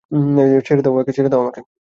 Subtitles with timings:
[1.11, 1.61] ছেড়ে দাও আমাকে।